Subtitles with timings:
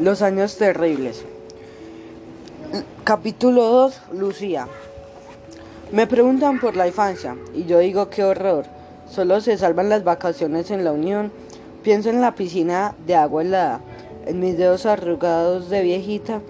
[0.00, 1.26] Los años terribles.
[3.04, 4.00] Capítulo 2.
[4.14, 4.66] Lucía.
[5.92, 8.64] Me preguntan por la infancia y yo digo qué horror.
[9.10, 11.30] Solo se salvan las vacaciones en la Unión.
[11.82, 13.80] Pienso en la piscina de agua helada,
[14.24, 16.40] en mis dedos arrugados de viejita.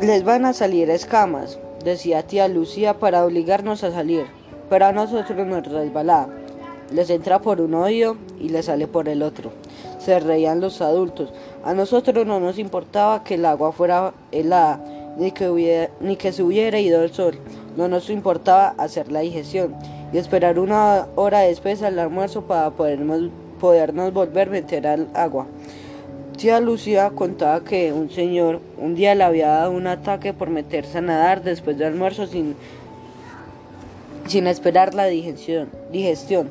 [0.00, 4.24] Les van a salir escamas, decía tía Lucía para obligarnos a salir,
[4.70, 6.30] pero a nosotros nos resbalaba.
[6.90, 9.52] Les entra por un oído y les sale por el otro
[9.98, 11.32] se reían los adultos.
[11.64, 14.80] A nosotros no nos importaba que el agua fuera helada,
[15.18, 17.38] ni que, ni que se hubiera ido el sol.
[17.76, 19.74] No nos importaba hacer la digestión
[20.12, 25.46] y esperar una hora después al almuerzo para podernos, podernos volver a meter al agua.
[26.36, 30.98] Tía Lucía contaba que un señor un día le había dado un ataque por meterse
[30.98, 32.54] a nadar después del almuerzo sin,
[34.26, 35.68] sin esperar la digestión.
[35.90, 36.50] digestión.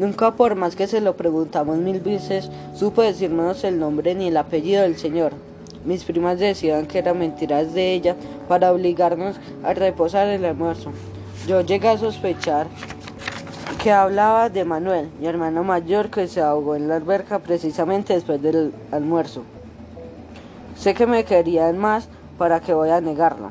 [0.00, 4.38] Nunca por más que se lo preguntamos mil veces, supo decirnos el nombre ni el
[4.38, 5.34] apellido del señor.
[5.84, 8.16] Mis primas decían que eran mentiras de ella
[8.48, 10.92] para obligarnos a reposar el almuerzo.
[11.46, 12.66] Yo llegué a sospechar
[13.82, 18.40] que hablaba de Manuel, mi hermano mayor que se ahogó en la alberca precisamente después
[18.40, 19.42] del almuerzo.
[20.78, 22.08] Sé que me querían más
[22.38, 23.50] para que voy a negarlo.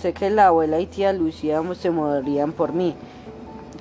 [0.00, 2.94] Sé que la abuela y tía Lucía se morirían por mí,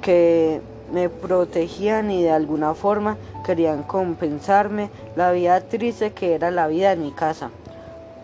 [0.01, 0.59] que
[0.91, 6.91] me protegían y de alguna forma querían compensarme la vida triste que era la vida
[6.91, 7.49] en mi casa,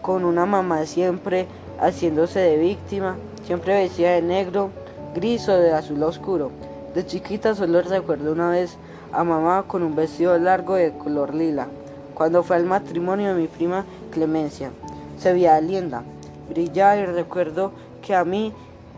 [0.01, 1.47] con una mamá siempre
[1.79, 4.69] haciéndose de víctima, siempre vestida de negro,
[5.13, 6.51] gris o de azul oscuro.
[6.93, 8.77] De chiquita solo recuerdo una vez
[9.11, 11.67] a mamá con un vestido largo de color lila,
[12.13, 14.71] cuando fue al matrimonio de mi prima Clemencia.
[15.19, 16.03] Se veía linda,
[16.49, 17.71] brillaba y recuerdo
[18.01, 18.53] que a mí,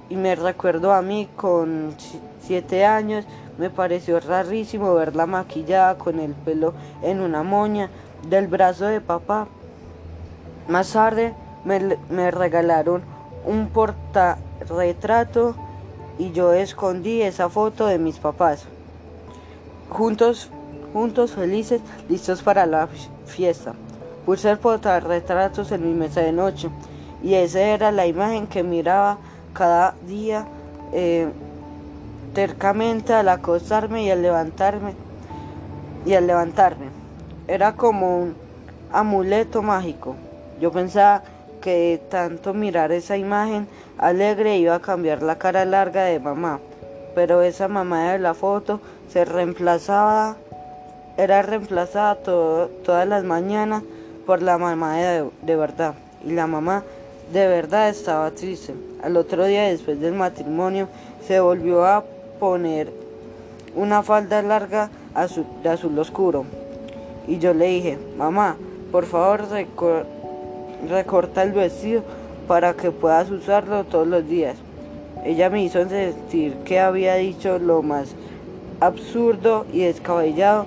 [0.09, 1.95] y me recuerdo a mí con
[2.41, 3.25] siete años,
[3.57, 7.89] me pareció rarísimo verla maquillada con el pelo en una moña
[8.29, 9.47] del brazo de papá.
[10.67, 11.33] Más tarde
[11.65, 13.01] me, regalaron
[13.45, 15.55] un portarretrato
[16.19, 18.65] y yo escondí esa foto de mis papás.
[19.89, 20.49] Juntos,
[20.93, 22.87] juntos felices, listos para la
[23.25, 23.73] fiesta.
[24.25, 26.69] Puse el portarretratos en mi mesa de noche
[27.23, 29.17] y esa era la imagen que miraba
[29.53, 30.45] cada día.
[30.93, 31.27] Eh,
[32.37, 34.93] tercamente al acostarme y al levantarme
[36.05, 36.85] y al levantarme.
[37.47, 38.35] Era como un
[38.91, 40.13] amuleto mágico.
[40.61, 41.23] Yo pensaba
[41.61, 46.59] que tanto mirar esa imagen alegre iba a cambiar la cara larga de mamá,
[47.15, 50.35] pero esa mamá de la foto se reemplazaba,
[51.17, 53.81] era reemplazada todas las mañanas
[54.27, 55.95] por la mamá de, de verdad.
[56.23, 56.83] Y la mamá
[57.33, 58.75] de verdad estaba triste.
[59.01, 60.87] Al otro día después del matrimonio
[61.27, 62.03] se volvió a
[62.39, 62.91] poner
[63.75, 66.45] una falda larga azul, de azul oscuro.
[67.27, 68.57] Y yo le dije, mamá,
[68.91, 69.43] por favor
[70.89, 72.03] recorta el vestido
[72.47, 74.55] para que puedas usarlo todos los días.
[75.25, 78.15] Ella me hizo sentir que había dicho lo más
[78.79, 80.65] absurdo y descabellado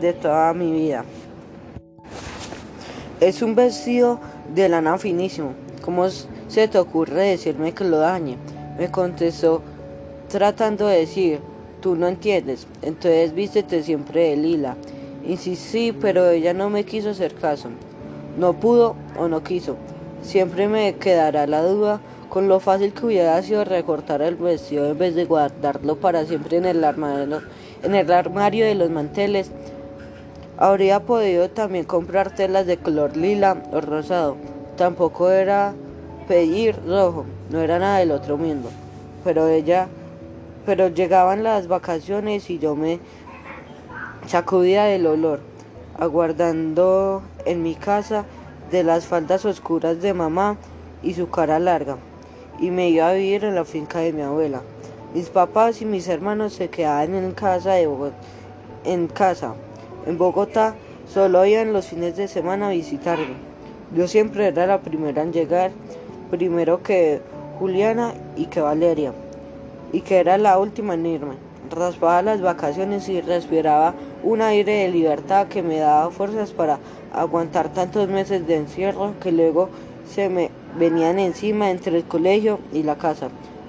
[0.00, 1.04] de toda mi vida.
[3.20, 4.18] Es un vestido
[4.54, 5.52] de lana finísimo.
[5.82, 8.36] ¿Cómo se te ocurre decirme que lo dañe?
[8.78, 9.62] Me contestó
[10.28, 11.40] tratando de decir,
[11.80, 14.76] tú no entiendes, entonces vístete siempre de lila.
[15.26, 17.68] Insistí, pero ella no me quiso hacer caso.
[18.38, 19.76] No pudo o no quiso.
[20.22, 24.98] Siempre me quedará la duda con lo fácil que hubiera sido recortar el vestido en
[24.98, 27.40] vez de guardarlo para siempre en el armario,
[27.82, 29.50] en el armario de los manteles.
[30.58, 34.36] Habría podido también comprar telas de color lila o rosado.
[34.76, 35.74] Tampoco era
[36.28, 38.70] pedir rojo, no era nada del otro mundo.
[39.24, 39.88] Pero ella
[40.66, 42.98] pero llegaban las vacaciones y yo me
[44.26, 45.40] sacudía del olor,
[45.96, 48.24] aguardando en mi casa
[48.72, 50.56] de las faldas oscuras de mamá
[51.04, 51.96] y su cara larga,
[52.58, 54.62] y me iba a vivir en la finca de mi abuela.
[55.14, 58.16] Mis papás y mis hermanos se quedaban en casa de Bogotá,
[58.84, 59.54] en casa.
[60.04, 60.74] En Bogotá
[61.08, 63.36] solo iban los fines de semana a visitarme.
[63.94, 65.70] Yo siempre era la primera en llegar,
[66.28, 67.20] primero que
[67.60, 69.12] Juliana y que Valeria
[69.96, 71.36] y que era la última en irme.
[71.70, 76.78] Raspaba las vacaciones y respiraba un aire de libertad que me daba fuerzas para
[77.14, 79.70] aguantar tantos meses de encierro que luego
[80.06, 83.28] se me venían encima entre el colegio y la casa.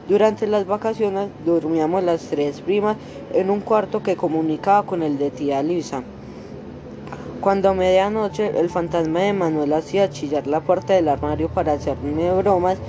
[0.10, 2.98] Durante las vacaciones dormíamos las tres primas
[3.34, 6.04] en un cuarto que comunicaba con el de tía Lisa.
[7.40, 12.34] Cuando a medianoche el fantasma de Manuel hacía chillar la puerta del armario para hacerme
[12.34, 12.80] bromas,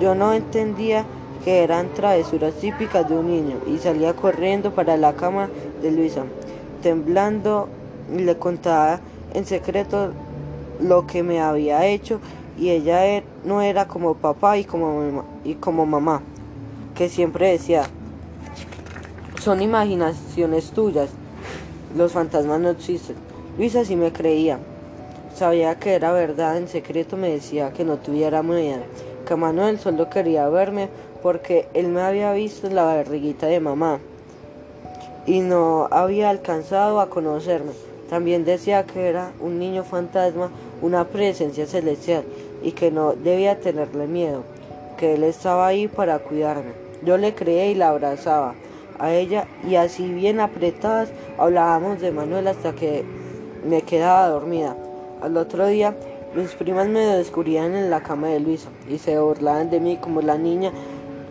[0.00, 1.04] yo no entendía
[1.46, 5.48] que eran travesuras típicas de un niño, y salía corriendo para la cama
[5.80, 6.24] de Luisa,
[6.82, 7.68] temblando,
[8.12, 8.98] le contaba
[9.32, 10.10] en secreto
[10.80, 12.18] lo que me había hecho
[12.58, 16.20] y ella er, no era como papá y como, y como mamá,
[16.96, 17.84] que siempre decía,
[19.40, 21.10] son imaginaciones tuyas,
[21.96, 23.14] los fantasmas no existen.
[23.56, 24.58] Luisa sí me creía,
[25.32, 28.82] sabía que era verdad, en secreto me decía que no tuviera miedo,
[29.28, 30.88] que Manuel solo quería verme
[31.26, 33.98] porque él me había visto en la barriguita de mamá
[35.26, 37.72] y no había alcanzado a conocerme.
[38.08, 40.50] También decía que era un niño fantasma,
[40.82, 42.22] una presencia celestial
[42.62, 44.44] y que no debía tenerle miedo,
[44.96, 46.70] que él estaba ahí para cuidarme.
[47.04, 48.54] Yo le creí y la abrazaba
[49.00, 51.08] a ella y así bien apretadas
[51.38, 53.04] hablábamos de Manuel hasta que
[53.68, 54.76] me quedaba dormida.
[55.20, 55.92] Al otro día
[56.36, 60.20] mis primas me descubrían en la cama de Luisa y se burlaban de mí como
[60.20, 60.70] la niña,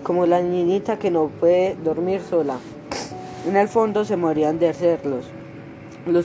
[0.05, 2.59] como la niñita que no puede dormir sola.
[3.47, 5.25] En el fondo se morían de hacerlos.
[6.05, 6.21] Lo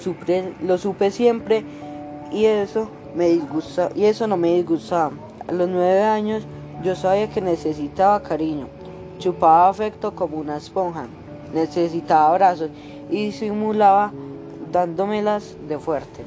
[0.77, 1.65] supe, siempre
[2.31, 5.13] y eso me disgusta, y eso no me disgustaba.
[5.49, 6.43] A los nueve años
[6.85, 8.69] yo sabía que necesitaba cariño.
[9.19, 11.07] Chupaba afecto como una esponja.
[11.55, 12.69] Necesitaba abrazos
[13.11, 14.13] y simulaba
[14.71, 16.23] dándomelas de fuerte.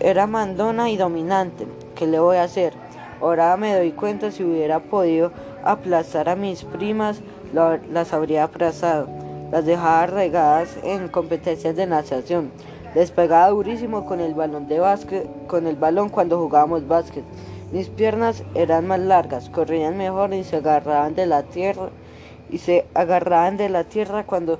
[0.00, 1.68] Era mandona y dominante.
[1.94, 2.72] ¿Qué le voy a hacer?
[3.20, 5.30] Ahora me doy cuenta si hubiera podido
[5.64, 7.20] aplastar a mis primas,
[7.52, 9.08] las habría aplastado
[9.52, 12.50] las dejaba regadas en competencias de natación.
[12.94, 17.22] Les pegaba durísimo con el balón de básquet, con el balón cuando jugábamos básquet.
[17.70, 21.90] Mis piernas eran más largas, corrían mejor y se agarraban de la tierra
[22.50, 24.58] y se agarraban de la tierra cuando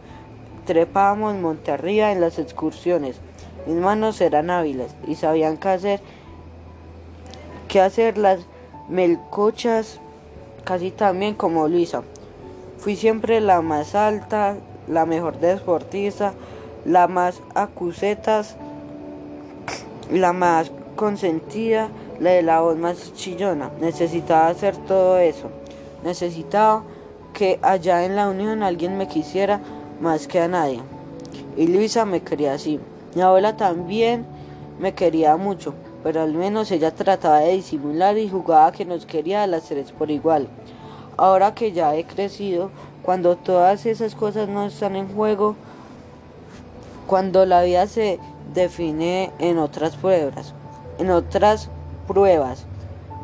[0.67, 3.19] trepábamos monte arriba en las excursiones.
[3.67, 6.01] Mis manos eran hábiles y sabían qué hacer,
[7.69, 8.41] qué hacer las
[8.91, 10.02] melcochas
[10.65, 12.03] casi también como Luisa.
[12.79, 14.57] Fui siempre la más alta,
[14.89, 16.35] la mejor deportista,
[16.85, 18.57] la más acusetas,
[20.11, 21.89] la más consentida,
[22.21, 23.71] la de la voz más chillona.
[23.81, 25.49] Necesitaba hacer todo eso.
[26.05, 26.83] Necesitaba
[27.33, 29.61] que allá en la unión alguien me quisiera
[30.01, 30.81] más que a nadie.
[31.57, 32.81] Y Luisa me quería así.
[33.15, 34.27] Mi abuela también
[34.81, 39.43] me quería mucho, pero al menos ella trataba de disimular y jugaba que nos quería
[39.43, 40.49] a las tres por igual.
[41.17, 42.71] Ahora que ya he crecido,
[43.03, 45.57] cuando todas esas cosas no están en juego,
[47.07, 48.19] cuando la vida se
[48.55, 50.55] define en otras pruebas,
[50.99, 51.69] en otras
[52.07, 52.65] pruebas.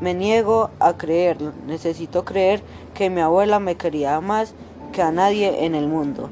[0.00, 2.62] Me niego a creerlo, necesito creer
[2.94, 4.54] que mi abuela me quería más
[4.92, 6.30] que a nadie en el mundo.